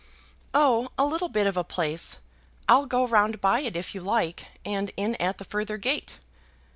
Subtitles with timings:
[0.55, 2.17] "Oh, a little bit of a place.
[2.67, 6.17] I'll go round by it if you like, and in at the further gate."